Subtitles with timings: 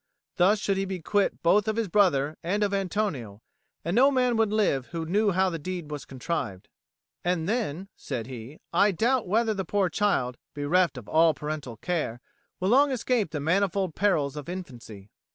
[0.37, 3.43] Thus should he be quit both of his brother and of Antonio,
[3.85, 6.69] and no man would live who knew how the deed was contrived.
[7.23, 12.19] "And then," said he, "I doubt whether the poor child, bereft of all parental care,
[12.59, 15.11] will long escape the manifold perils of infancy."